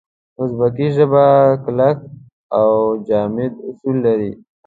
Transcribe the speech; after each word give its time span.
اوزبکي 0.39 0.87
ژبه 0.95 1.23
کلک 1.63 1.97
او 2.59 2.69
جامد 3.07 3.53
اصول 3.67 3.95
لري. 4.05 4.31